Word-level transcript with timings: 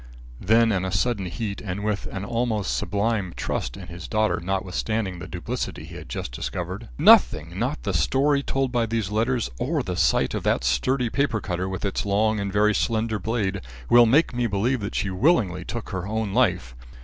Then 0.39 0.71
in 0.71 0.83
a 0.83 0.91
sudden 0.91 1.27
heat 1.27 1.61
and 1.61 1.83
with 1.83 2.07
an 2.07 2.25
almost 2.25 2.75
sublime 2.75 3.33
trust 3.37 3.77
in 3.77 3.85
his 3.85 4.07
daughter 4.07 4.39
notwithstanding 4.43 5.19
the 5.19 5.27
duplicity 5.27 5.83
he 5.85 5.93
had 5.93 6.09
just 6.09 6.31
discovered: 6.31 6.89
"Nothing 6.97 7.59
not 7.59 7.83
the 7.83 7.93
story 7.93 8.41
told 8.41 8.71
by 8.71 8.87
these 8.87 9.11
letters, 9.11 9.51
or 9.59 9.83
the 9.83 9.95
sight 9.95 10.33
of 10.33 10.41
that 10.41 10.63
sturdy 10.63 11.11
paper 11.11 11.39
cutter 11.39 11.69
with 11.69 11.85
its 11.85 12.03
long 12.03 12.39
and 12.39 12.51
very 12.51 12.73
slender 12.73 13.19
blade, 13.19 13.61
will 13.91 14.07
make 14.07 14.33
me 14.33 14.47
believe 14.47 14.79
that 14.79 14.95
she 14.95 15.11
willingly 15.11 15.63
took 15.63 15.89
her 15.91 16.07
own 16.07 16.33
life. 16.33 16.75